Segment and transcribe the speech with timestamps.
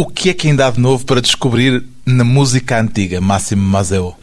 [0.00, 4.14] O que é que ainda há de novo para descobrir na música antiga, Máximo Mazeo?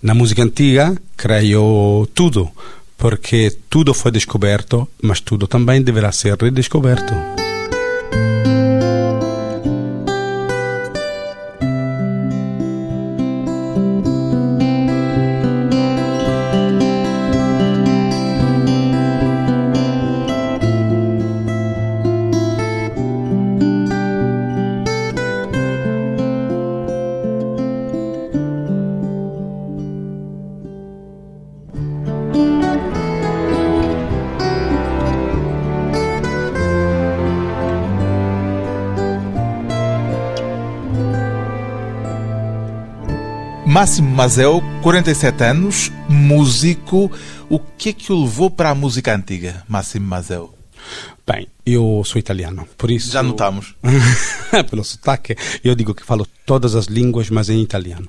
[0.00, 2.48] Na música antiga, creio tudo,
[2.96, 7.37] porque tudo foi descoberto, mas tudo também deverá ser redescoberto.
[43.78, 47.08] Máximo Mazel, 47 anos, músico.
[47.48, 50.52] O que é que o levou para a música antiga, Máximo Mazel?
[51.24, 53.12] Bem, eu sou italiano, por isso...
[53.12, 53.76] Já notamos.
[54.68, 58.08] Pelo sotaque, eu digo que falo todas as línguas, mas em italiano.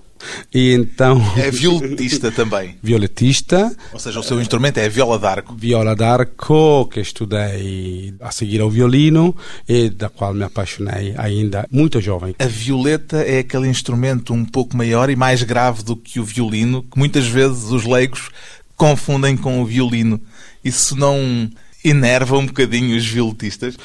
[0.53, 1.21] E então...
[1.37, 2.77] É violetista também.
[2.83, 3.75] Violetista.
[3.93, 5.55] Ou seja, o seu instrumento é a viola d'arco.
[5.55, 9.35] Viola d'arco, que estudei a seguir ao violino
[9.67, 12.35] e da qual me apaixonei ainda muito jovem.
[12.39, 16.83] A violeta é aquele instrumento um pouco maior e mais grave do que o violino,
[16.83, 18.29] que muitas vezes os leigos
[18.75, 20.19] confundem com o violino.
[20.63, 21.49] Isso não
[21.83, 23.77] enerva um bocadinho os violetistas?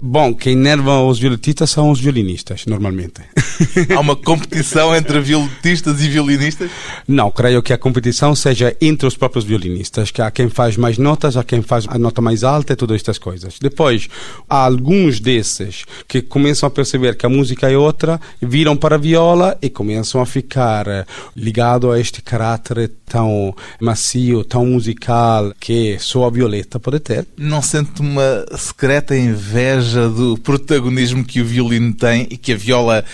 [0.00, 3.20] Bom, quem enerva os violetistas são os violinistas, normalmente.
[3.92, 6.70] Há uma competição entre violetistas e violinistas?
[7.08, 10.98] Não, creio que a competição seja entre os próprios violinistas, que há quem faz mais
[10.98, 13.58] notas, há quem faz a nota mais alta e todas estas coisas.
[13.60, 14.08] Depois,
[14.48, 18.98] há alguns desses que começam a perceber que a música é outra, viram para a
[18.98, 25.98] viola e começam a ficar eh, ligados a este caráter tão macio, tão musical que
[25.98, 27.26] só a violeta pode ter.
[27.38, 33.04] Não sente uma secreta inveja do protagonismo que o violino tem e que a viola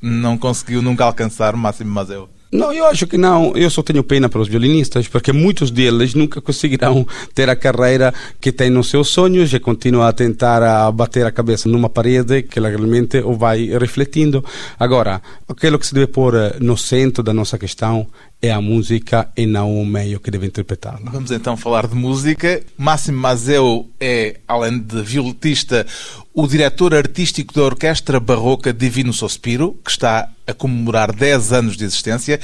[0.00, 2.28] não conseguiu nunca alcançar, Máximo Mazeu?
[2.52, 3.56] Não, eu acho que não.
[3.56, 8.12] Eu só tenho pena para os violinistas, porque muitos deles nunca conseguirão ter a carreira
[8.38, 12.42] que têm nos seus sonhos e continuam a tentar a bater a cabeça numa parede
[12.42, 14.44] que realmente o vai refletindo.
[14.78, 18.06] Agora, aquilo que se deve pôr no centro da nossa questão
[18.42, 21.10] é a música e não o meio que deve interpretá-la.
[21.10, 22.60] Vamos então falar de música.
[22.76, 25.86] Máximo Mazeu é, além de violetista,
[26.34, 31.84] o diretor artístico da Orquestra Barroca Divino Sospiro, que está a comemorar 10 anos de
[31.84, 32.40] existência.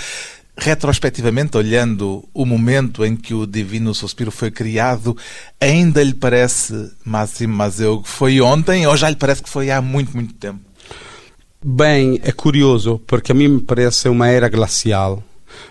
[0.56, 5.16] Retrospectivamente, olhando o momento em que o Divino Sospiro foi criado,
[5.60, 9.81] ainda lhe parece, Máximo Mazeu, que foi ontem ou já lhe parece que foi há
[9.81, 10.60] muito, muito tempo?
[11.65, 15.22] Bem, é curioso, porque a mim me parece uma era glacial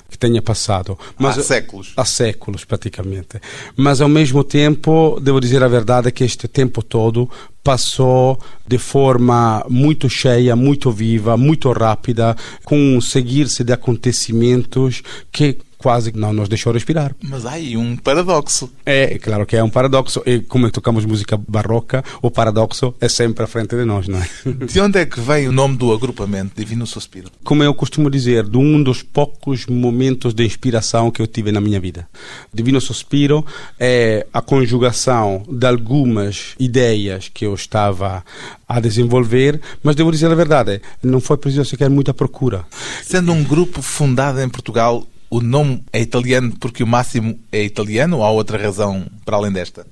[0.09, 0.97] que tenha passado.
[1.17, 1.93] Mas, há séculos.
[1.95, 3.39] Há séculos, praticamente.
[3.75, 7.29] Mas, ao mesmo tempo, devo dizer a verdade que este tempo todo
[7.67, 12.33] passou de forma muito cheia, muito viva, muito rápida,
[12.63, 17.15] com seguir-se de acontecimentos que quase não nos deixou respirar.
[17.21, 18.69] Mas há aí um paradoxo.
[18.85, 20.21] É, claro que é um paradoxo.
[20.25, 24.27] E como tocamos música barroca, o paradoxo é sempre à frente de nós, não é?
[24.67, 27.29] De onde é que vem o nome do agrupamento Divino Suspiro?
[27.43, 31.61] Como eu costumo dizer, de um dos poucos momentos de inspiração que eu tive na
[31.61, 32.07] minha vida.
[32.53, 33.45] Divino Suspiro
[33.79, 38.23] é a conjugação de algumas ideias que eu estava
[38.67, 42.65] a desenvolver, mas devo dizer a verdade, não foi preciso sequer muita procura.
[43.03, 48.17] Sendo um grupo fundado em Portugal, o nome é italiano porque o Máximo é italiano
[48.17, 49.85] ou há outra razão para além desta?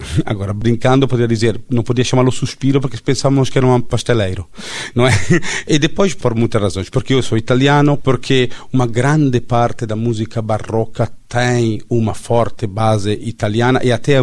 [0.24, 4.46] Agora, brincando, poderia dizer, não podia chamá-lo Suspiro porque pensávamos que era um pasteleiro,
[4.94, 5.12] não é?
[5.66, 10.42] E depois por muitas razões, porque eu sou italiano, porque uma grande parte da música
[10.42, 14.16] barroca tem uma forte base italiana e até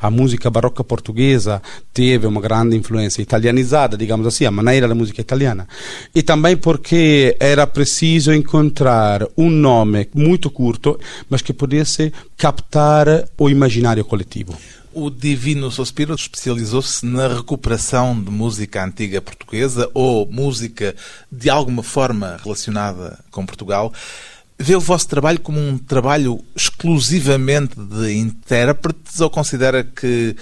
[0.00, 1.60] a música barroca portuguesa
[1.92, 5.68] teve uma grande influência italianizada, digamos assim, a maneira da música italiana.
[6.14, 13.06] E também porque era preciso encontrar um nome muito curto, mas que pudesse captar
[13.36, 14.56] o imaginário coletivo.
[14.96, 20.94] O Divino Sospiro especializou-se na recuperação de música antiga portuguesa ou música
[21.32, 23.92] de alguma forma relacionada com Portugal.
[24.56, 30.36] Vê o vosso trabalho como um trabalho exclusivamente de intérpretes ou considera que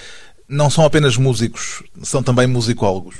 [0.47, 3.15] não são apenas músicos, são também musicólogos?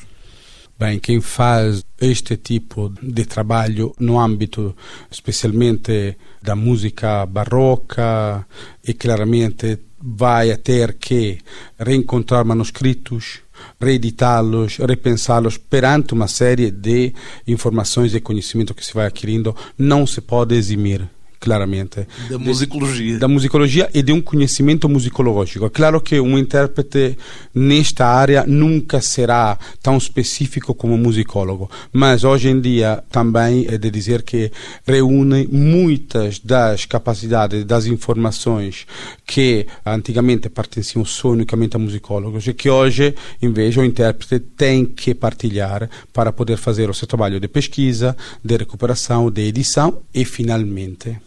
[0.78, 4.75] Bem, quem faz este tipo de trabalho no âmbito
[5.10, 8.46] especialmente da música barroca
[8.84, 11.38] e claramente vai ter que
[11.80, 13.42] reencontrar manuscritos,
[13.80, 17.14] reeditá-los, repensá-los perante uma série de
[17.48, 21.08] informações e conhecimento que se vai adquirindo, não se pode eximir
[21.44, 22.07] claramente.
[22.30, 23.19] Da musicologia.
[23.19, 25.66] Da musicologia e de um conhecimento musicológico.
[25.66, 27.18] É claro que um intérprete
[27.54, 33.78] nesta área nunca será tão específico como um musicólogo, mas hoje em dia também é
[33.78, 34.50] de dizer que
[34.88, 38.88] reúne muitas das capacidades, das informações
[39.28, 45.13] que antigamente pertenciam só unicamente a musicólogos e que hoje, invece, o intérprete tem que
[45.13, 51.18] partilhar para poder fazer o seu trabalho de pesquisa, de recuperação, de edição e, finalmente,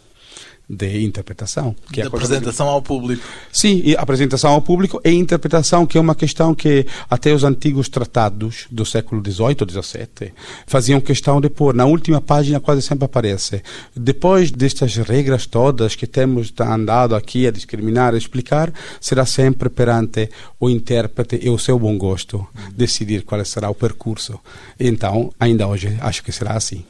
[0.68, 1.74] de interpretação.
[1.88, 3.22] Que de é apresentação ao público.
[3.52, 7.88] Sim, e apresentação ao público e interpretação, que é uma questão que até os antigos
[7.88, 10.32] tratados do século XVIII ou XVII
[10.66, 11.72] faziam questão de pôr.
[11.74, 13.62] Na última página quase sempre aparece.
[13.94, 20.28] Depois destas regras todas que temos andado aqui a discriminar, a explicar, será sempre perante
[20.58, 24.40] o intérprete e o seu bom gosto decidir qual será o percurso.
[24.78, 26.84] Então, ainda hoje, acho que será assim.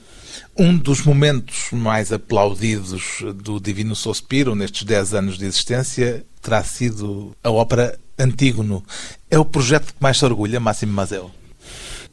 [0.56, 7.36] Um dos momentos mais aplaudidos do Divino Sospiro nestes 10 anos de existência terá sido
[7.42, 8.82] a ópera Antígono.
[9.30, 11.30] É o projeto que mais se orgulha, Máximo Mazel?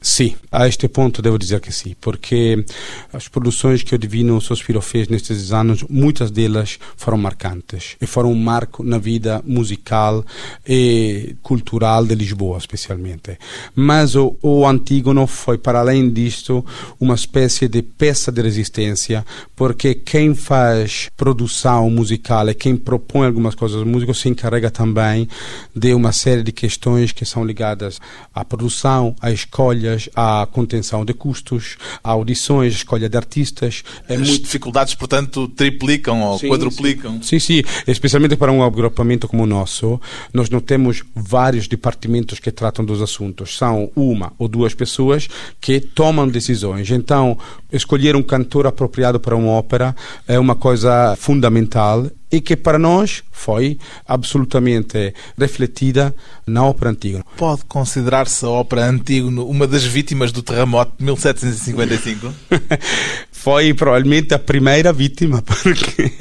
[0.06, 2.66] Sim, a este ponto devo dizer que sim, porque
[3.14, 8.30] as produções que o Divino Sospiro fez nestes anos, muitas delas foram marcantes e foram
[8.30, 10.26] um marco na vida musical
[10.68, 13.38] e cultural de Lisboa, especialmente.
[13.74, 16.66] Mas o, o Antígono foi, para além disto,
[17.00, 19.26] uma espécie de peça de resistência,
[19.56, 25.30] porque quem faz produção musical e quem propõe algumas coisas músicas se encarrega também
[25.74, 28.02] de uma série de questões que são ligadas
[28.36, 33.84] à produção, à escolha à contenção de custos, à audições, escolha de artistas.
[34.08, 34.44] É As muito...
[34.44, 37.22] dificuldades, portanto, triplicam ou sim, quadruplicam.
[37.22, 37.40] Sim.
[37.40, 37.64] sim, sim.
[37.88, 40.00] Especialmente para um agrupamento como o nosso,
[40.34, 43.58] nós não temos vários departamentos que tratam dos assuntos.
[43.58, 45.28] São uma ou duas pessoas
[45.60, 46.90] que tomam decisões.
[46.92, 47.38] Então,
[47.72, 49.96] escolher um cantor apropriado para uma ópera
[50.28, 53.78] é uma coisa fundamental e que para nós foi
[54.08, 56.16] absolutamente refletida
[56.48, 57.24] na ópera Antígono.
[57.38, 62.34] Pode considerar-se a ópera Antígono uma das vítimas do terremoto de 1755?
[63.32, 66.12] foi provavelmente a primeira vítima, porque,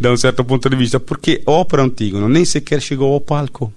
[0.00, 3.70] de um certo ponto de vista, porque a ópera Antígono nem sequer chegou ao palco.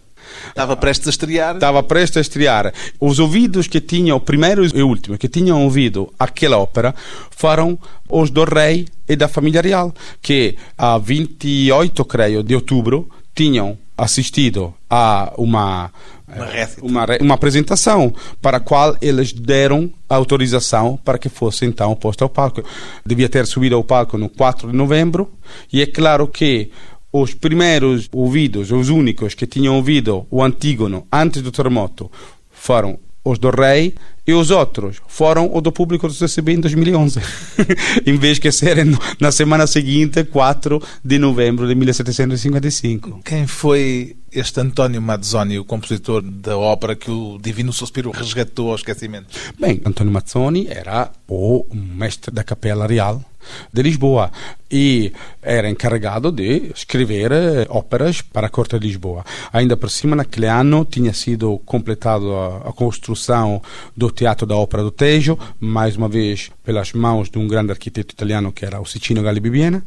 [0.49, 1.55] Estava prestes a estrear.
[1.55, 2.73] Estava prestes a estrear.
[2.99, 6.93] Os ouvidos que tinham, o primeiro e o último, que tinham ouvido aquela ópera,
[7.31, 7.77] foram
[8.09, 14.73] os do rei e da família real, que a 28, creio, de outubro, tinham assistido
[14.89, 15.91] a uma
[16.27, 16.47] uma,
[16.81, 22.29] uma, uma, apresentação para a qual eles deram autorização para que fosse então posto ao
[22.29, 22.63] palco.
[23.05, 25.31] Devia ter subido ao palco no 4 de novembro
[25.71, 26.71] e é claro que
[27.21, 32.11] os primeiros ouvidos, os únicos que tinham ouvido o Antígono antes do terremoto,
[32.51, 33.95] foram os do rei
[34.27, 37.21] e os outros foram o do público do CCB em 2011,
[38.05, 43.21] em vez de serem na semana seguinte, 4 de novembro de 1755.
[43.23, 48.75] Quem foi este António Mazzoni, o compositor da ópera que o Divino Suspiro resgatou ao
[48.75, 49.27] esquecimento?
[49.57, 53.23] Bem, António Mazzoni era o mestre da Capela Real
[53.71, 54.31] de Lisboa
[54.69, 59.23] e era encarregado de escrever eh, óperas para a corte de Lisboa.
[59.53, 63.61] Ainda por cima, naquele ano, tinha sido completado a, construção
[63.95, 68.13] do Teatro da Ópera do Tejo, mais uma vez pelas mãos de um grande arquiteto
[68.13, 69.83] italiano que era o Sicino Galibibiena,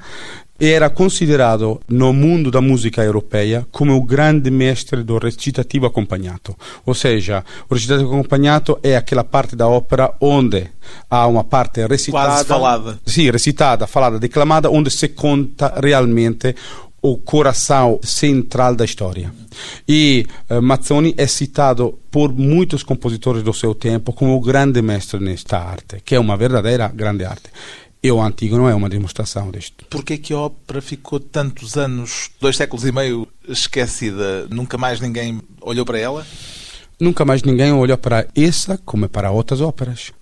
[0.61, 6.57] era considerato no mundo da música europeia come o grande mestre do recitativo acompanhato.
[6.85, 10.67] Ou seja, o recitativo acompanhato é aquela parte da ópera onde
[11.09, 12.27] há uma parte recitada.
[12.27, 13.01] Quase falada.
[13.07, 16.55] Sim, recitada, falada, declamada, onde se conta realmente
[17.01, 19.33] o coração central da história.
[19.89, 25.21] E uh, Mazzoni é citado por muitos compositores do seu tempo como o grande mestre
[25.21, 27.51] nesta arte, que é uma verdadeira grande arte.
[28.03, 29.85] E o Antigo não é uma demonstração disto.
[29.91, 34.47] Porquê que a ópera ficou tantos anos, dois séculos e meio, esquecida?
[34.51, 36.27] Nunca mais ninguém olhou para ela?
[37.01, 40.13] Nunca mais ninguém olhou para essa como para outras óperas.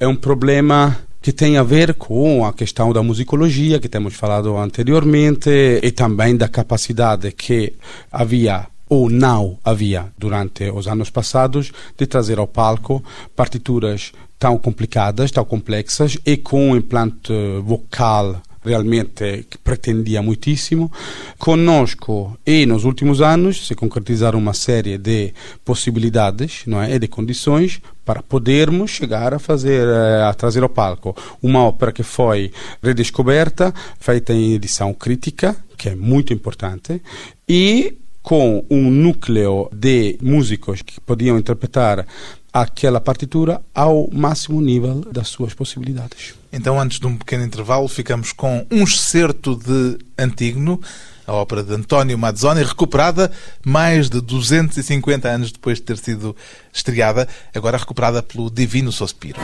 [0.00, 4.56] É um problema que tem a ver com a questão da musicologia que temos falado
[4.56, 5.50] anteriormente
[5.82, 7.74] e também da capacidade que
[8.10, 13.02] havia ou não havia durante os anos passados de trazer ao palco
[13.34, 17.32] partituras tão complicadas, tão complexas e com um implante
[17.64, 20.92] vocal realmente que pretendia muitíssimo.
[21.38, 25.32] Conosco e nos últimos anos se concretizaram uma série de
[25.64, 26.94] possibilidades não é?
[26.94, 31.92] e de condições para podermos chegar a fazer eh, a trazer ao palco uma ópera
[31.92, 37.00] que foi redescoberta, feita em edição crítica, que é muito importante,
[37.48, 42.06] e com um núcleo de músicos que podiam interpretar
[42.52, 46.34] aquela partitura ao máximo nível das suas possibilidades.
[46.52, 50.80] Então, antes de um pequeno intervalo, ficamos com um excerto de Antígono,
[51.26, 53.32] a ópera de António Mazzoni, recuperada
[53.64, 56.36] mais de 250 anos depois de ter sido
[56.72, 59.40] estreada, agora recuperada pelo Divino Sospiro.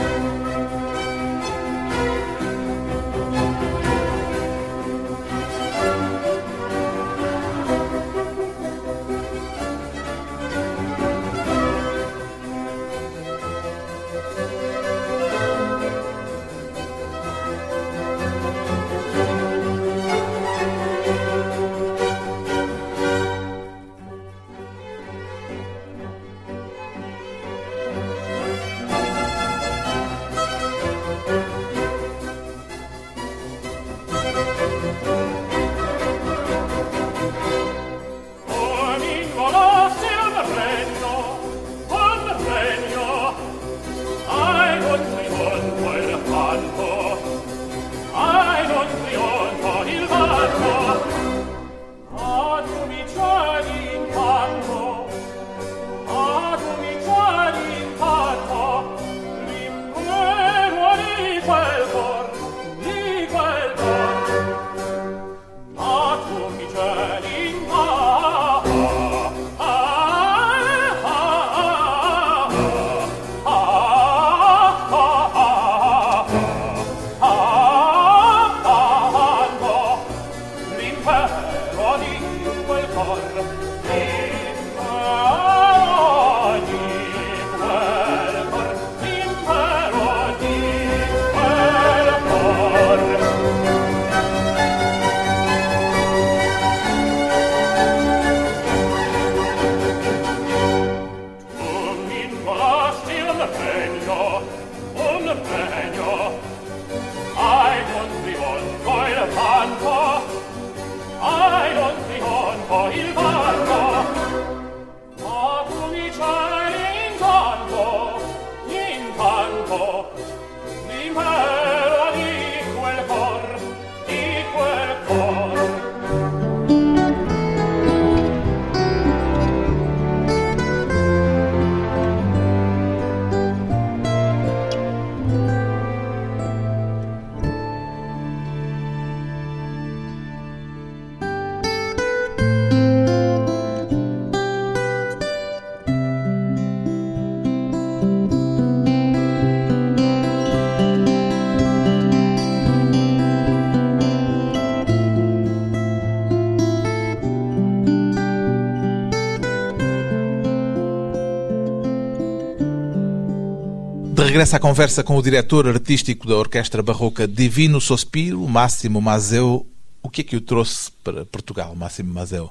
[164.39, 169.67] Regressa à conversa com o diretor artístico da Orquestra Barroca Divino Sospiro, Máximo Mazeu.
[170.01, 172.49] O que é que o trouxe para Portugal, Máximo Mazeu?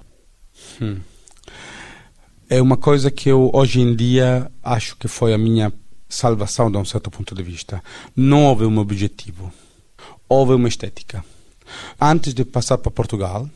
[0.81, 0.97] Hum.
[2.49, 5.71] É uma coisa que eu hoje em dia acho que foi a minha
[6.09, 7.81] salvação de um certo ponto de vista.
[8.13, 9.49] Não houve um objetivo,
[10.27, 11.23] houve uma estética.
[12.01, 13.49] Antes de passar para Portugal,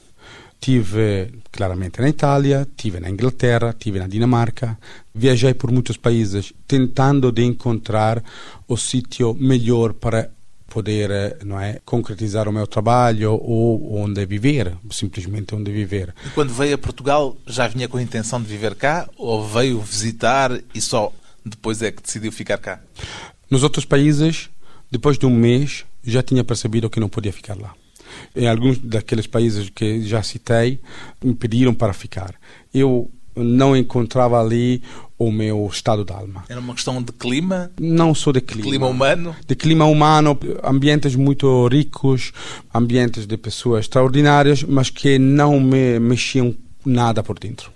[0.62, 4.78] Tive claramente na Itália, tive na Inglaterra, tive na Dinamarca,
[5.14, 8.24] viajei por muitos países tentando de encontrar
[8.68, 10.30] o sítio melhor para
[10.68, 16.14] poder não é, concretizar o meu trabalho ou onde viver, simplesmente onde viver.
[16.26, 19.82] E quando veio a Portugal, já vinha com a intenção de viver cá ou veio
[19.82, 21.12] visitar e só
[21.44, 22.80] depois é que decidiu ficar cá?
[23.50, 24.48] Nos outros países,
[24.92, 27.74] depois de um mês, já tinha percebido que não podia ficar lá.
[28.36, 30.80] Em alguns daqueles países que já citei,
[31.24, 32.36] me pediram para ficar.
[32.74, 34.82] Eu não encontrava ali
[35.18, 36.44] o meu estado de alma.
[36.50, 37.72] Era uma questão de clima?
[37.80, 38.64] Não só de clima.
[38.64, 39.36] De clima humano?
[39.48, 42.32] De clima humano, ambientes muito ricos,
[42.74, 47.72] ambientes de pessoas extraordinárias, mas que não me mexiam nada por dentro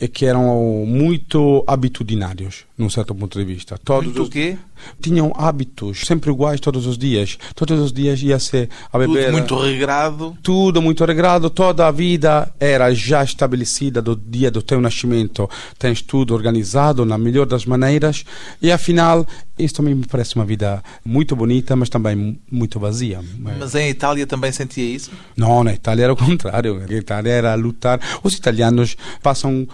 [0.00, 3.76] e que eram muito habitudinários, num certo ponto de vista.
[3.84, 4.56] Todos muito o quê?
[4.98, 7.38] Tinham hábitos sempre iguais todos os dias.
[7.54, 9.26] Todos os dias ia-se a beber.
[9.26, 10.38] Tudo muito regrado.
[10.42, 11.50] Tudo muito regrado.
[11.50, 15.50] Toda a vida era já estabelecida do dia do teu nascimento.
[15.78, 18.24] Tens tudo organizado na melhor das maneiras.
[18.62, 19.26] E afinal,
[19.58, 23.20] isso também me parece uma vida muito bonita, mas também muito vazia.
[23.38, 25.10] Mas em Itália também sentia isso?
[25.36, 26.80] Não, na Itália era o contrário.
[26.88, 28.00] Na Itália era lutar.
[28.22, 29.68] Os italianos passam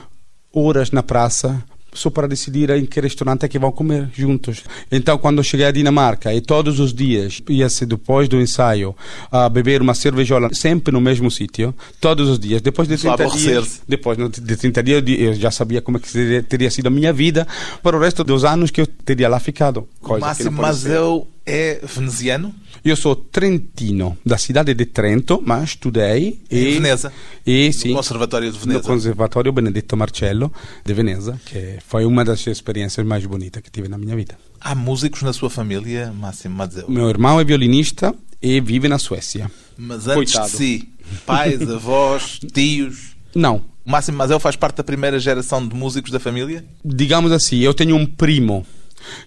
[0.52, 1.62] horas na praça
[1.96, 4.62] só para decidir em que restaurante é que vão comer juntos.
[4.92, 8.94] Então, quando cheguei à Dinamarca e todos os dias ia-se depois do ensaio
[9.32, 13.82] a beber uma cervejola sempre no mesmo sítio, todos os dias, depois de 30 dias,
[13.88, 17.12] depois de 30 dias eu já sabia como é que seria, teria sido a minha
[17.12, 17.46] vida
[17.82, 19.88] para o resto dos anos que eu teria lá ficado.
[20.00, 22.52] Coisa Máximo Mazeu é veneziano?
[22.84, 27.12] Eu sou trentino, da cidade de Trento, mas estudei em Veneza.
[27.46, 28.80] E, sim, no Conservatório de Veneza.
[28.80, 30.52] No Conservatório Benedetto Marcello
[30.84, 34.36] de Veneza, que foi uma das experiências mais bonitas que tive na minha vida.
[34.60, 36.88] Há músicos na sua família, Máximo Mazeu?
[36.88, 39.50] Meu irmão é violinista e vive na Suécia.
[39.76, 40.50] Mas antes Coitado.
[40.50, 40.88] de si,
[41.24, 43.16] pais, avós, tios?
[43.34, 43.64] Não.
[43.84, 46.64] Máximo Mazeu faz parte da primeira geração de músicos da família?
[46.84, 48.66] Digamos assim, eu tenho um primo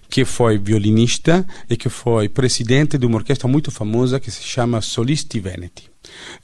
[0.08, 4.80] que foi violinista e que foi presidente de uma orquestra muito famosa que se chama
[4.80, 5.90] Solisti Veneti.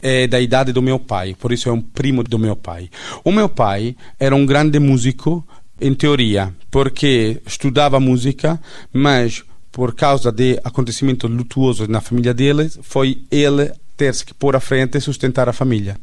[0.00, 2.90] É da idade do meu pai, por isso é um primo do meu pai.
[3.24, 5.46] O meu pai era um grande músico,
[5.80, 8.60] em teoria, porque estudava música,
[8.92, 14.60] mas por causa de acontecimentos lutuosos na família dele, foi ele ter-se que pôr à
[14.60, 15.98] frente e sustentar a família.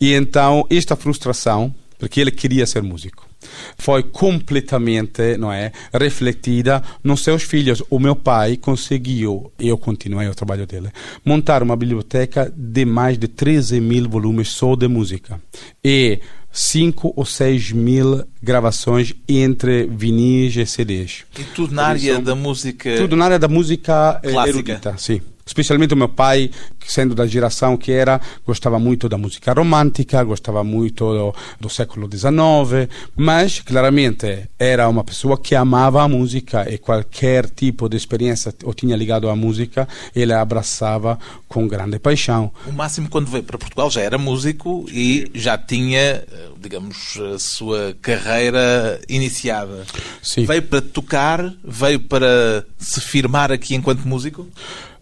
[0.00, 3.28] E então, esta frustração, porque ele queria ser músico,
[3.78, 7.82] foi completamente não é, refletida nos seus filhos.
[7.90, 10.90] O meu pai conseguiu, e eu continuei o trabalho dele,
[11.24, 15.40] montar uma biblioteca de mais de 13 mil volumes só de música.
[15.82, 16.20] E
[16.52, 21.24] 5 ou 6 mil gravações entre vinis e CDs.
[21.38, 22.96] E tudo na área da música.
[22.96, 24.48] Tudo na área da música clássica.
[24.48, 25.20] erudita, sim
[25.50, 26.48] especialmente o meu pai,
[26.86, 32.08] sendo da geração que era, gostava muito da música romântica, gostava muito do, do século
[32.08, 38.54] XIX, mas claramente era uma pessoa que amava a música e qualquer tipo de experiência
[38.62, 42.52] ou tinha ligado à música, ele abraçava com grande paixão.
[42.64, 46.22] O máximo quando veio para Portugal já era músico e já tinha,
[46.60, 49.84] digamos, a sua carreira iniciada.
[50.22, 50.44] Sim.
[50.44, 54.46] Veio para tocar, veio para se firmar aqui enquanto músico?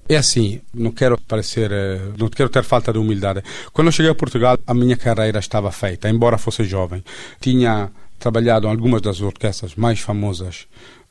[0.08, 3.42] É assim, não quero parecer, eh, não quero ter falta de humildade.
[3.74, 7.04] Quando eu cheguei a Portugal, a minha carreira estava feita, embora fosse jovem.
[7.38, 10.66] Tinha trabalhado em algumas das orquestras mais famosas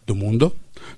[0.08, 0.52] do mundo.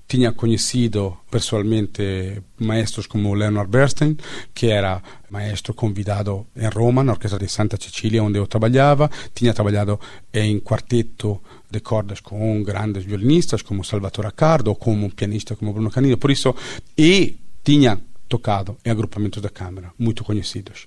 [0.08, 4.16] Tinha conhecido pessoalmente maestros como Leonard Bernstein,
[4.54, 9.10] que era maestro convidado em Roma, na Orquestra de Santa Cecilia, onde eu trabalhava.
[9.34, 10.00] Tinha trabalhado
[10.32, 11.40] em quarteto
[11.70, 16.16] de cordas com grandes violinistas como Salvatore Accardo, como um pianista como Bruno Canino.
[16.16, 16.54] Por isso,
[16.96, 20.86] e tinha tocado em agrupamentos da Câmara, muito conhecidos.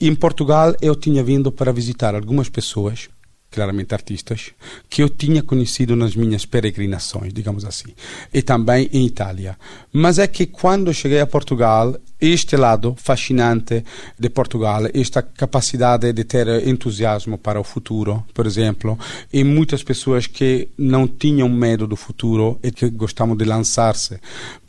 [0.00, 3.08] Em Portugal, eu tinha vindo para visitar algumas pessoas,
[3.50, 4.52] claramente artistas,
[4.88, 7.94] que eu tinha conhecido nas minhas peregrinações, digamos assim,
[8.32, 9.58] e também em Itália.
[9.92, 13.84] Mas é que quando cheguei a Portugal, este lado fascinante
[14.18, 18.98] de Portugal, esta capacidade de ter entusiasmo para o futuro, por exemplo,
[19.32, 24.18] e muitas pessoas que não tinham medo do futuro e que gostavam de lançar-se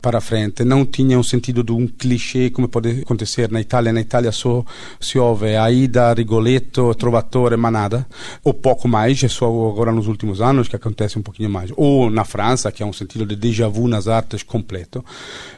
[0.00, 3.92] para frente, não tinham sentido de um clichê como pode acontecer na Itália.
[3.92, 4.64] Na Itália só
[4.98, 8.06] se ouve Aida, Rigoletto, Trovatore, Manada,
[8.42, 11.70] ou pouco mais, é só agora nos últimos anos que acontece um pouquinho mais.
[11.76, 15.04] Ou na França, que é um sentido de déjà vu nas artes completo.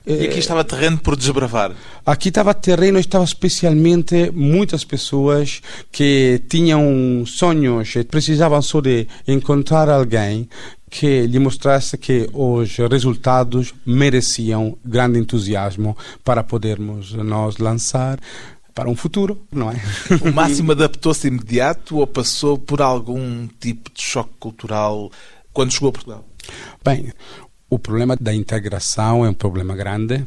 [0.05, 1.73] E aqui estava terreno por desbravar.
[2.05, 9.88] Aqui estava terreno, estava especialmente muitas pessoas que tinham sonhos e precisavam só de encontrar
[9.88, 10.49] alguém
[10.90, 18.21] que lhe mostrasse que os resultados mereciam grande entusiasmo para podermos nós lançar
[18.75, 19.81] para um futuro, não é?
[20.21, 25.11] O Máximo adaptou-se imediato ou passou por algum tipo de choque cultural
[25.53, 26.25] quando chegou a Portugal?
[26.85, 27.12] Bem,
[27.73, 30.27] o problema da integração é um problema grande,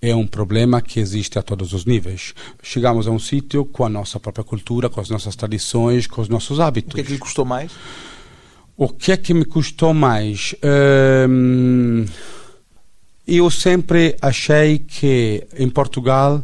[0.00, 2.32] é um problema que existe a todos os níveis.
[2.62, 6.28] Chegamos a um sítio com a nossa própria cultura, com as nossas tradições, com os
[6.30, 6.94] nossos hábitos.
[6.94, 7.70] O que é que lhe custou mais?
[8.78, 10.54] O que é que me custou mais?
[11.28, 12.06] Hum,
[13.28, 16.42] eu sempre achei que em Portugal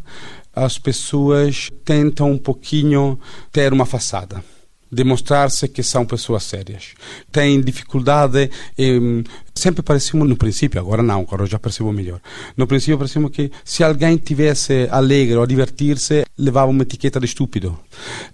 [0.54, 3.18] as pessoas tentam um pouquinho
[3.50, 4.44] ter uma façada
[4.92, 6.92] demonstrar-se que são pessoas sérias.
[7.32, 12.20] Têm dificuldade em sempre pareceu no princípio, agora não, agora já percebo melhor.
[12.56, 17.26] No princípio pareceu que se alguém tivesse alegre ou a divertir-se, levava uma etiqueta de
[17.26, 17.78] estúpido.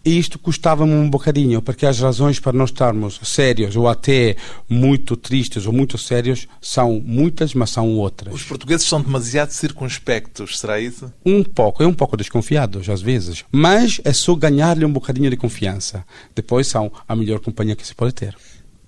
[0.04, 4.37] E isto custava-me um bocadinho, porque as razões para nós estarmos sérios ou até
[4.68, 8.33] muito tristes ou muito sérios são muitas, mas são outras.
[8.33, 11.12] Os portugueses são demasiado circunspectos, será isso?
[11.24, 15.37] Um pouco, é um pouco desconfiados às vezes, mas é só ganhar-lhe um bocadinho de
[15.37, 16.04] confiança.
[16.35, 18.37] Depois são a melhor companhia que se pode ter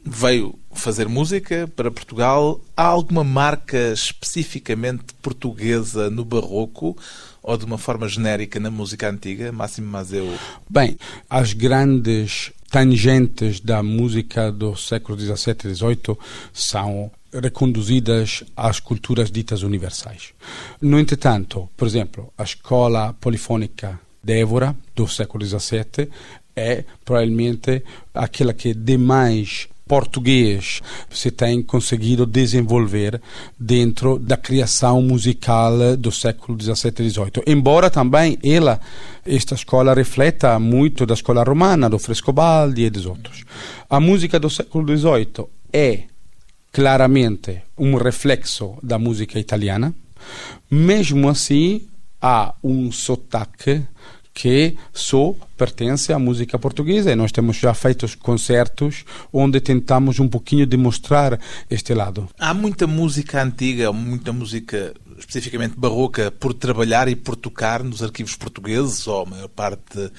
[0.05, 2.61] veio fazer música para Portugal.
[2.77, 6.97] Há alguma marca especificamente portuguesa no barroco
[7.43, 9.53] ou de uma forma genérica na música antiga?
[9.53, 10.33] Máximo Mazeu?
[10.69, 10.97] Bem,
[11.29, 16.17] as grandes tangentes da música do século XVII e XVIII
[16.53, 20.33] são reconduzidas às culturas ditas universais.
[20.81, 26.09] No entretanto, por exemplo, a escola polifônica d'Évora do século XVII
[26.55, 27.83] é provavelmente
[28.15, 33.20] aquela que demais português se tem conseguido desenvolver
[33.59, 37.42] dentro da criação musical do século XVII e XVIII.
[37.44, 38.79] Embora também ela,
[39.26, 43.42] esta escola, refleta muito da escola romana, do Frescobaldi e dos outros.
[43.90, 46.05] A música do século XVIII é
[46.70, 49.92] claramente um reflexo da música italiana,
[50.70, 51.88] mesmo assim
[52.22, 53.83] há um sotaque
[54.33, 60.29] que só pertence à música portuguesa e nós temos já feito concertos onde tentamos um
[60.29, 61.38] pouquinho demonstrar
[61.69, 62.29] este lado.
[62.38, 68.35] Há muita música antiga, muita música especificamente barroca por trabalhar e por tocar nos arquivos
[68.37, 70.11] portugueses, ou a maior parte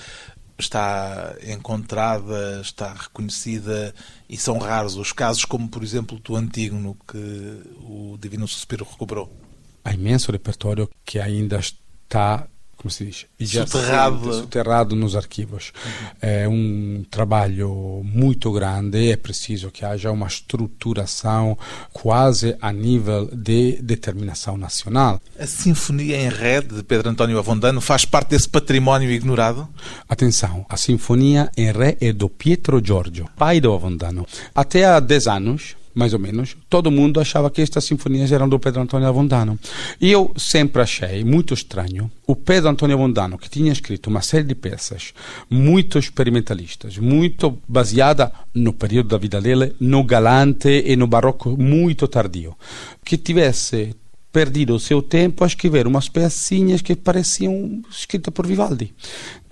[0.60, 3.94] está encontrada, está reconhecida
[4.30, 9.36] e são raros os casos, como por exemplo do Antígono, que o Divino Suspiro recuperou.
[9.84, 12.48] Há imenso repertório que ainda está
[12.82, 14.34] como se diz, soterrado.
[14.34, 15.72] soterrado nos arquivos.
[15.86, 15.92] Uhum.
[16.20, 21.56] É um trabalho muito grande, é preciso que haja uma estruturação
[21.94, 25.22] quase a nível de determinação nacional.
[25.40, 29.70] A Sinfonia em Ré de Pedro António Avondano faz parte desse património ignorado?
[30.10, 34.26] Atenção, a Sinfonia em Ré é do Pietro Giorgio, pai do Avondano.
[34.56, 38.60] Até há 10 anos, mais ou menos, todo mundo achava que estas sinfonias eram do
[38.60, 39.60] Pedro Antonio Avondano.
[40.00, 44.46] E eu sempre achei muito estranho o Pedro Antonio Avondano, que tinha escrito uma série
[44.46, 45.14] de peças
[45.50, 52.08] muito experimentalistas, muito baseada no período da vida dele, no galante e no barroco muito
[52.08, 52.56] tardio,
[53.04, 53.96] que tivesse
[54.32, 58.94] perdido o seu tempo a escrever umas pecinhas que pareciam escritas por Vivaldi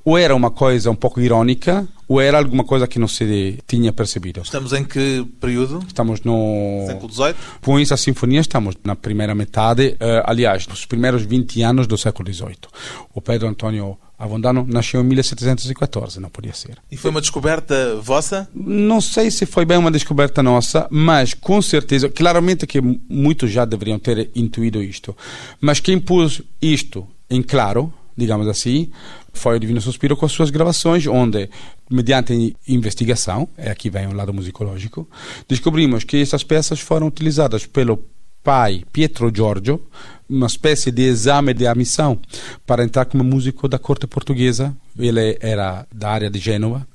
[0.09, 3.93] ou era uma coisa um pouco irónica ou era alguma coisa que não se tinha
[3.93, 4.41] percebido.
[4.41, 5.83] Estamos em que período?
[5.85, 7.35] Estamos no século XVIII.
[7.61, 12.33] Com essa sinfonia estamos na primeira metade, uh, aliás, nos primeiros 20 anos do século
[12.33, 12.57] XVIII.
[13.13, 16.79] O Pedro Antonio Avondano nasceu em 1714, não podia ser.
[16.91, 18.49] E foi uma descoberta vossa?
[18.55, 23.63] Não sei se foi bem uma descoberta nossa, mas com certeza, claramente que muitos já
[23.63, 25.15] deveriam ter intuído isto.
[25.61, 28.91] Mas quem pôs isto em claro digamos assim,
[29.33, 31.49] foi o Divino Suspiro com as suas gravações, onde,
[31.89, 35.07] mediante investigação, é aqui vem o lado musicológico,
[35.47, 38.03] descobrimos que essas peças foram utilizadas pelo
[38.43, 39.81] pai Pietro Giorgio,
[40.29, 42.19] uma espécie de exame de admissão
[42.65, 44.75] para entrar como músico da corte portuguesa.
[44.97, 46.85] Ele era da área de Gênova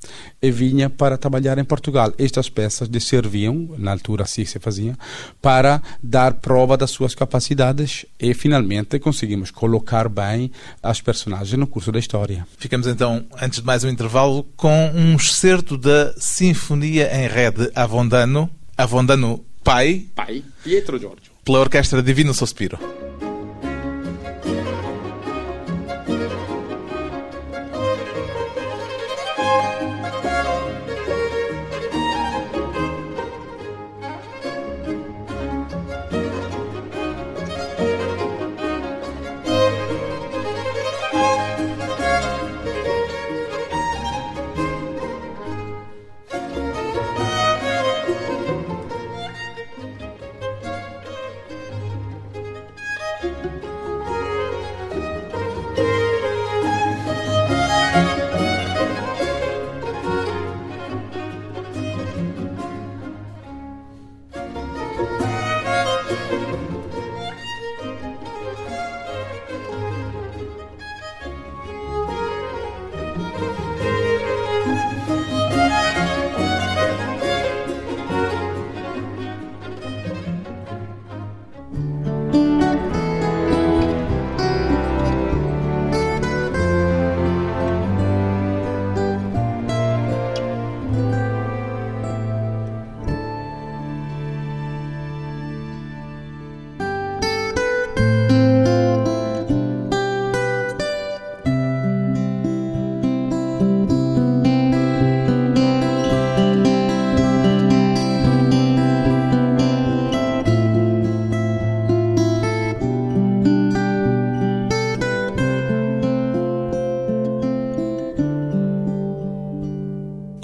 [0.41, 2.13] e vinha para trabalhar em Portugal.
[2.17, 4.95] Estas peças lhe serviam, na altura assim se fazia,
[5.41, 11.91] para dar prova das suas capacidades e finalmente conseguimos colocar bem as personagens no curso
[11.91, 12.47] da história.
[12.57, 17.69] Ficamos então, antes de mais um intervalo, com um excerto da Sinfonia em Ré de
[17.75, 18.49] Avondano.
[18.77, 20.05] Avondano pai.
[20.13, 21.34] Pai, Pietro Giorgio.
[21.45, 23.04] Pela Orquestra Divino Sospiro.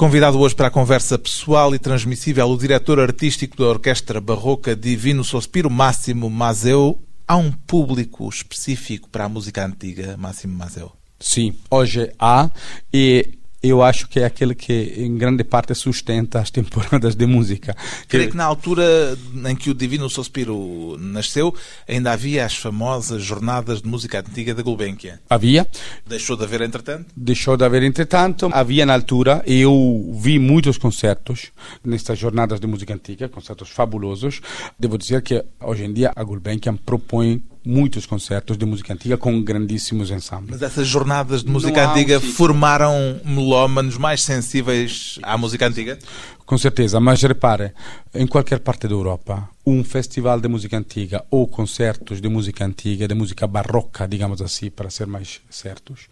[0.02, 5.24] Convidado hoje para a conversa pessoal e transmissível o diretor artístico da Orquestra Barroca Divino
[5.24, 7.00] Sospiro, Máximo Mazeu.
[7.28, 10.92] Há um público específico para a música antiga, Máximo Mazeu?
[11.20, 12.50] Sim, hoje há
[12.92, 17.76] e eu acho que é aquele que em grande parte sustenta as temporadas de música.
[18.08, 21.54] Creio que na altura em que o Divino Sospiro nasceu,
[21.88, 25.20] ainda havia as famosas jornadas de música antiga da Gulbenkian.
[25.30, 25.68] Havia.
[26.08, 27.06] Deixou de haver entretanto?
[27.16, 28.50] Deixou de haver entretanto.
[28.52, 31.52] Havia na altura, eu vi muitos concertos
[31.84, 34.42] nestas jornadas de música antiga, concertos fabulosos.
[34.80, 39.42] Devo dizer que hoje em dia a Gulbenkian propõe muitos concertos de música antiga com
[39.42, 40.52] grandíssimos ensembles.
[40.52, 45.98] Mas essas jornadas de música Não antiga formaram melómanos mais sensíveis à música antiga?
[46.46, 47.72] Com certeza, mas repare,
[48.14, 53.08] em qualquer parte da Europa, um festival de música antiga ou concertos de música antiga,
[53.08, 56.10] de música barroca, digamos assim, para ser mais certos,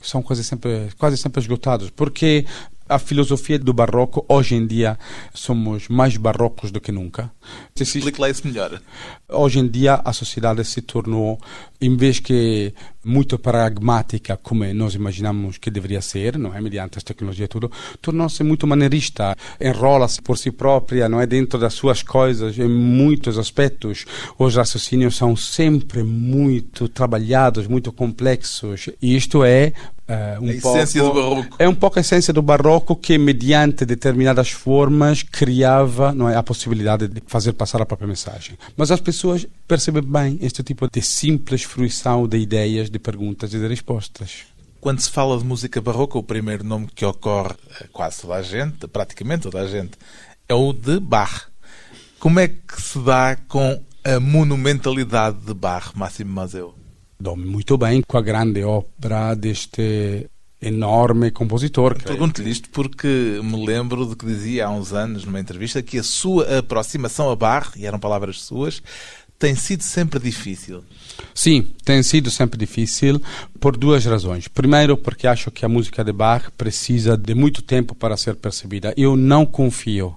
[0.00, 2.46] são quase sempre, quase sempre esgotados, porque
[2.88, 4.98] a filosofia do barroco, hoje em dia,
[5.32, 7.30] somos mais barrocos do que nunca.
[7.78, 8.80] Explique lá isso melhor.
[9.28, 11.40] Hoje em dia, a sociedade se tornou,
[11.80, 16.60] em vez que muito pragmática, como nós imaginamos que deveria ser, não é?
[16.60, 17.70] Mediante as tecnologias e tudo,
[18.00, 21.26] tornou-se muito maneirista, enrola-se por si própria, não é?
[21.26, 24.06] Dentro das suas coisas, em muitos aspectos.
[24.38, 28.88] Os raciocínios são sempre muito trabalhados, muito complexos.
[29.00, 29.72] E isto é
[30.06, 31.56] Uh, um a essência pouco, do barroco.
[31.58, 36.42] É um pouco a essência do barroco que, mediante determinadas formas, criava não é, a
[36.42, 38.58] possibilidade de fazer passar a própria mensagem.
[38.76, 43.58] Mas as pessoas percebem bem este tipo de simples fruição de ideias, de perguntas e
[43.58, 44.42] de respostas.
[44.78, 48.42] Quando se fala de música barroca, o primeiro nome que ocorre a quase toda a
[48.42, 49.92] gente, praticamente toda a gente,
[50.46, 51.46] é o de Bach.
[52.20, 56.83] Como é que se dá com a monumentalidade de Bach, Máximo Mazeu?
[57.18, 60.28] Dou-me muito bem com a grande ópera deste
[60.60, 62.02] enorme compositor.
[62.02, 66.02] Pergunto-lhe isto porque me lembro de que dizia há uns anos, numa entrevista, que a
[66.02, 68.82] sua aproximação a Bach, e eram palavras suas,
[69.38, 70.82] tem sido sempre difícil.
[71.34, 73.20] Sim, tem sido sempre difícil
[73.60, 74.48] por duas razões.
[74.48, 78.94] Primeiro, porque acho que a música de Bach precisa de muito tempo para ser percebida.
[78.96, 80.16] Eu não confio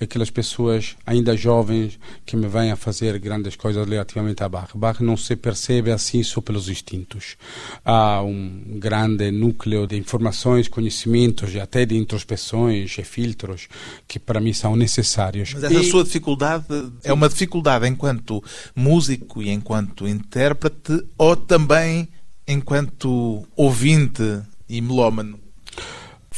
[0.00, 4.70] aquelas pessoas ainda jovens que me vêm a fazer grandes coisas relativamente a Bach.
[4.74, 7.36] Bach não se percebe assim só pelos instintos.
[7.84, 13.68] Há um grande núcleo de informações, conhecimentos e até de introspeções e filtros
[14.06, 15.54] que para mim são necessários.
[15.54, 15.90] Mas essa e...
[15.90, 16.66] sua dificuldade
[17.02, 18.42] é uma dificuldade enquanto
[18.74, 22.08] músico e enquanto intérprete ou também
[22.46, 25.45] enquanto ouvinte e melómano?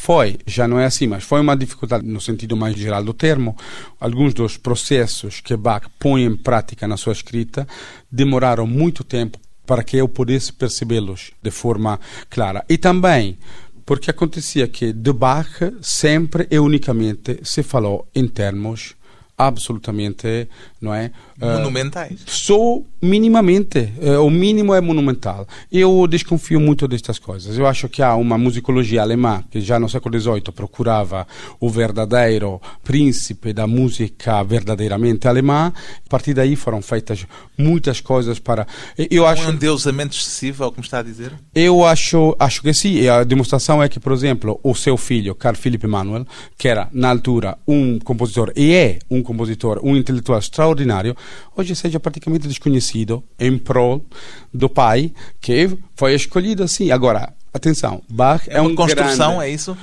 [0.01, 3.57] Foi, já não é assim, mas foi uma dificuldade no sentido mais geral do termo.
[4.01, 7.67] Alguns dos processos que Bach põe em prática na sua escrita
[8.11, 12.65] demoraram muito tempo para que eu pudesse percebê-los de forma clara.
[12.69, 13.39] E também
[13.85, 15.51] porque acontecia que de Bach
[15.83, 18.95] sempre e unicamente se falou em termos
[19.37, 20.49] absolutamente,
[20.81, 21.11] não é?
[21.41, 22.21] Monumentais.
[22.23, 23.93] Uh, só minimamente.
[23.99, 25.47] Uh, o mínimo é monumental.
[25.71, 27.57] Eu desconfio muito destas coisas.
[27.57, 31.27] Eu acho que há uma musicologia alemã que já no século XVIII procurava
[31.61, 35.73] o verdadeiro príncipe da música verdadeiramente alemã.
[36.05, 37.25] A partir daí foram feitas
[37.57, 38.67] muitas coisas para.
[39.11, 39.49] Eu acho.
[39.49, 41.33] Um endeusamento excessivo, é o que me está a dizer?
[41.55, 42.95] Eu acho, acho que sim.
[42.95, 46.89] E a demonstração é que, por exemplo, o seu filho, Carl Philipp Emanuel, que era
[46.93, 51.17] na altura um compositor e é um compositor, um intelectual extraordinário,
[51.57, 54.05] hoje seja praticamente desconhecido em prol
[54.53, 56.91] do pai que foi escolhido assim.
[56.91, 59.45] Agora, atenção, Bach é, é uma um construção, grande...
[59.45, 59.77] é isso?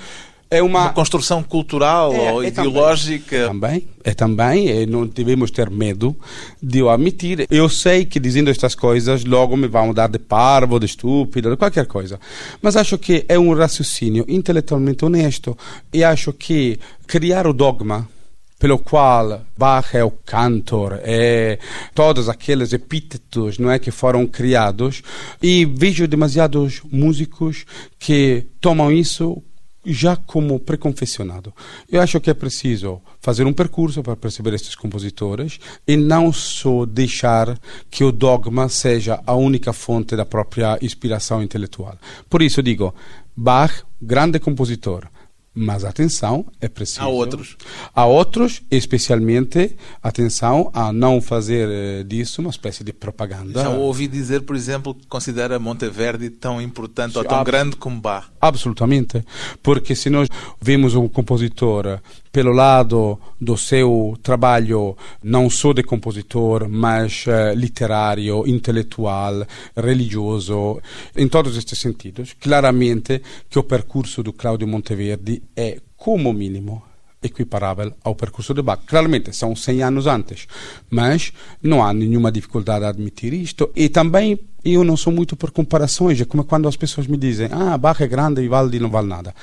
[0.50, 0.84] É uma...
[0.84, 3.48] uma construção cultural é, ou é ideológica.
[3.48, 6.16] Também, é também, e não devemos ter medo
[6.62, 7.48] de o admitir.
[7.50, 11.58] Eu sei que dizendo estas coisas logo me vão dar de parvo, de estúpido, de
[11.58, 12.20] qualquer coisa.
[12.62, 15.58] Mas acho que é um raciocínio intelectualmente honesto
[15.92, 18.08] e acho que criar o dogma
[18.58, 21.60] pelo qual Bach é o cantor, é
[21.94, 25.02] todos aqueles epítetos não é que foram criados
[25.42, 27.66] e vejo demasiados músicos
[28.00, 29.42] que tomam isso
[29.86, 31.54] já como preconfessionado.
[31.92, 36.86] Eu acho que é preciso fazer um percurso para perceber estes compositores e não só
[36.86, 37.58] deixar
[37.90, 41.98] que o dogma seja a única fonte da própria inspiração intelectual.
[42.30, 42.96] Por isso digo,
[43.36, 45.08] Bach, grande compositor,
[45.56, 47.02] mas atenção, é preciso.
[47.02, 47.56] Há outros.
[47.96, 53.64] Há outros, especialmente, atenção a não fazer eh, disso uma espécie de propaganda.
[53.64, 58.02] Já ouvi dizer, por exemplo, que considera Monteverdi tão importante Sim, ou tão grande como
[58.02, 58.28] Bach.
[58.48, 59.24] Absolutamente.
[59.62, 60.28] Porque se nós
[60.62, 62.00] vemos um compositor
[62.32, 70.82] pelo lado do seu trabalho não só de compositor, mas uh, literário, intelectual, religioso,
[71.16, 76.84] em todos estes sentidos, claramente que o percurso do Claudio Monteverdi é, como mínimo,
[77.26, 78.82] equiparável ao percurso de Bach.
[78.86, 80.48] Claramente, são 100 anos antes,
[80.90, 83.70] mas não há nenhuma dificuldade a admitir isto.
[83.76, 87.50] E também eu não sou muito por comparações, é como quando as pessoas me dizem
[87.52, 89.34] ah, Bach é grande e Vivaldi não vale nada.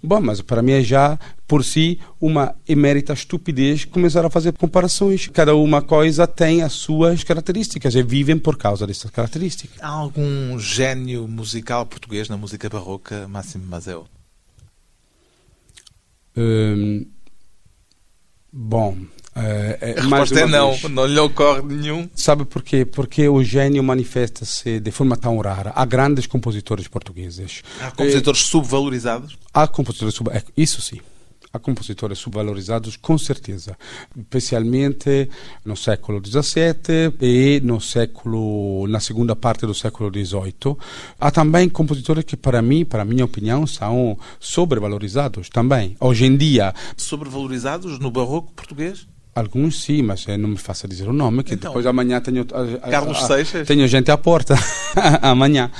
[0.00, 5.26] Bom, mas para mim é já, por si, uma emérita estupidez começar a fazer comparações.
[5.26, 9.76] Cada uma coisa tem as suas características e vivem por causa dessas características.
[9.82, 14.06] Há algum gênio musical português na música barroca, Máximo Mazeu?
[16.36, 17.04] Hum,
[18.58, 18.96] bom,
[19.36, 20.82] é, a resposta é não, vez.
[20.92, 22.10] não lhe ocorre nenhum.
[22.14, 22.84] Sabe porquê?
[22.84, 25.72] Porque o gênio manifesta-se de forma tão rara.
[25.76, 27.62] Há grandes compositores portugueses.
[27.80, 29.38] Há compositores é, subvalorizados?
[29.54, 31.00] Há compositores subvalorizados, isso sim
[31.52, 33.76] há compositores subvalorizados com certeza,
[34.16, 35.28] especialmente
[35.64, 40.76] no século XVII e no século na segunda parte do século XVIII.
[41.18, 45.96] Há também compositores que para mim, para minha opinião, são sobrevalorizados também.
[46.00, 49.06] Hoje em dia, sobrevalorizados no barroco português?
[49.38, 52.44] Alguns sim, mas eh, não me faça dizer o nome, que então, depois amanhã tenho.
[52.52, 53.68] A, a, Carlos Seixas?
[53.68, 54.56] Tenho gente à porta
[55.22, 55.70] amanhã.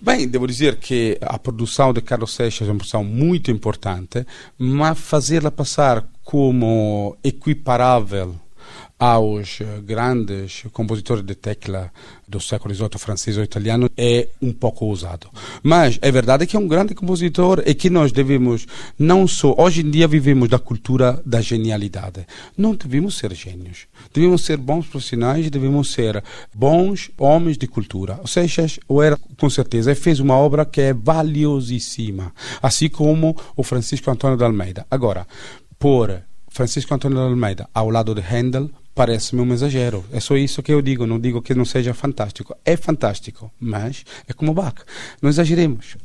[0.00, 4.24] Bem, devo dizer que a produção de Carlos Seixas é uma produção muito importante,
[4.56, 8.36] mas fazê-la passar como equiparável
[8.98, 11.92] aos grandes compositores de tecla
[12.26, 15.28] do século XVIII, francês ou italiano, é um pouco ousado.
[15.62, 18.66] Mas é verdade que é um grande compositor e que nós devemos,
[18.98, 22.26] não só, hoje em dia vivemos da cultura da genialidade.
[22.56, 23.86] Não devemos ser gênios.
[24.12, 28.18] Devemos ser bons profissionais, devemos ser bons homens de cultura.
[28.20, 33.62] Ou seja, o era com certeza fez uma obra que é valiosíssima, assim como o
[33.62, 34.86] Francisco Antônio de Almeida.
[34.90, 35.26] Agora,
[35.78, 40.04] por Francisco Antônio de Almeida ao lado de Handel parece-me um exagero.
[40.10, 41.06] É só isso que eu digo.
[41.06, 42.52] Não digo que não seja fantástico.
[42.64, 44.74] É fantástico, mas é como Bach.
[45.22, 45.96] Não exageremos.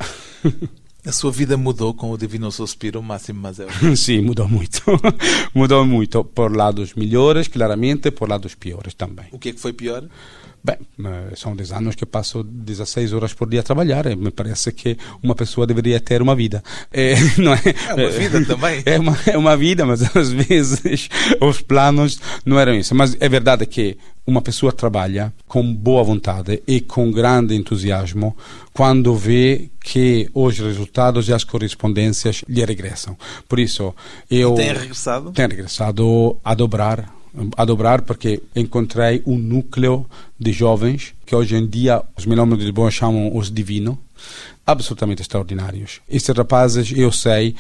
[1.06, 3.68] A sua vida mudou com o Divino Suspiro, Máximo Mazel?
[3.98, 4.82] Sim, mudou muito.
[5.54, 6.24] mudou muito.
[6.24, 9.26] Por lados melhores, claramente, por lados piores também.
[9.34, 10.06] O que é que foi pior?
[10.64, 10.78] Bem,
[11.36, 14.98] são 10 anos que passo 16 horas por dia a trabalhar e me parece que
[15.22, 16.64] uma pessoa deveria ter uma vida.
[16.90, 17.60] É, não é?
[17.90, 18.82] é uma vida também.
[18.86, 21.10] É uma, é uma vida, mas às vezes
[21.42, 22.96] os planos não eram isso.
[22.96, 28.36] Mas é verdade que uma pessoa trabalha com boa vontade e com grande entusiasmo
[28.74, 33.18] quando vê que os resultados e as correspondências lhe regressam.
[33.48, 33.94] Por isso,
[34.30, 34.54] eu.
[34.54, 35.32] E tem regressado?
[35.32, 37.14] Tem regressado a dobrar
[37.58, 40.06] a dobrar porque encontrei um núcleo
[40.40, 43.98] de jovens que hoje em dia os melhores de Lisboa chamam os divinos,
[44.66, 46.00] absolutamente extraordinários.
[46.08, 47.56] Estes rapazes, eu sei,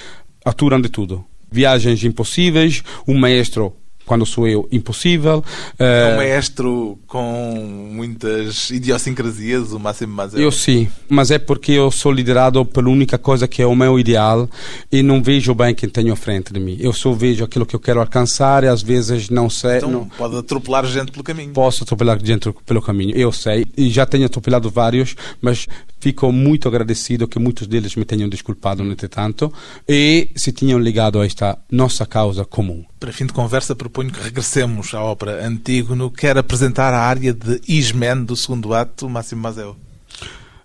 [0.45, 1.25] aturam de tudo.
[1.51, 5.43] Viagens impossíveis, um maestro quando sou eu, impossível.
[5.79, 10.41] É um maestro com muitas idiosincrasias, o Máximo Mazel.
[10.41, 13.99] Eu sim, mas é porque eu sou liderado pela única coisa que é o meu
[13.99, 14.49] ideal
[14.91, 16.77] e não vejo bem quem tenho à frente de mim.
[16.79, 19.77] Eu só vejo aquilo que eu quero alcançar e às vezes não sei.
[19.77, 20.05] Então não...
[20.09, 21.53] pode atropelar gente pelo caminho.
[21.53, 23.65] Posso atropelar gente pelo caminho, eu sei.
[23.77, 25.67] E já tenho atropelado vários, mas
[25.99, 29.51] fico muito agradecido que muitos deles me tenham desculpado, entretanto,
[29.87, 32.83] e se tinham ligado a esta nossa causa comum.
[33.03, 36.09] Para fim de conversa, proponho que regressemos à ópera Antígono.
[36.09, 39.75] Quer apresentar a área de Ismen do segundo ato, Máximo Mazel.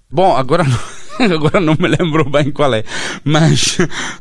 [0.08, 0.78] Bom, agora não,
[1.34, 2.84] agora não me lembro bem qual é,
[3.24, 3.78] mas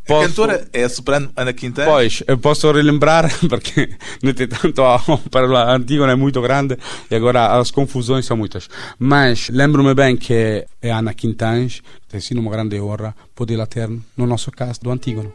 [0.08, 0.24] posso...
[0.24, 1.92] A cantora é a soprano Ana Quintana?
[1.92, 3.88] Pois, eu posso relembrar, porque
[4.24, 6.76] no entanto a ópera Antígona é muito grande
[7.12, 11.70] e agora as confusões são muitas, mas lembro-me bem que é Ana Quintana,
[12.10, 15.32] tem sido uma grande honra poder ter no nosso caso do Antígono.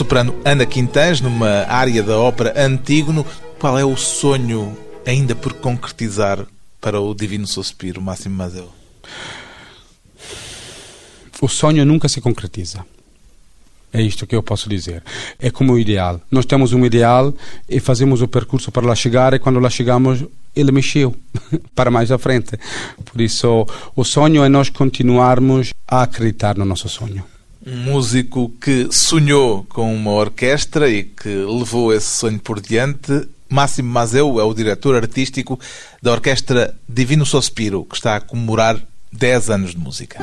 [0.00, 3.26] Soprano Ana Quintães, numa área da ópera Antígono.
[3.58, 4.74] Qual é o sonho
[5.06, 6.46] ainda por concretizar
[6.80, 8.70] para o Divino Suspiro, Máximo Mazeu?
[11.42, 12.82] O sonho nunca se concretiza.
[13.92, 15.02] É isto que eu posso dizer.
[15.38, 16.18] É como o ideal.
[16.30, 17.34] Nós temos um ideal
[17.68, 20.24] e fazemos o percurso para lá chegar, e quando lá chegamos,
[20.56, 21.14] ele mexeu
[21.76, 22.58] para mais à frente.
[23.04, 27.22] Por isso, o sonho é nós continuarmos a acreditar no nosso sonho.
[27.64, 33.28] Um músico que sonhou com uma orquestra e que levou esse sonho por diante.
[33.48, 35.60] Máximo Mazeu é o diretor artístico
[36.00, 38.80] da Orquestra Divino Sospiro, que está a comemorar
[39.12, 40.18] 10 anos de música.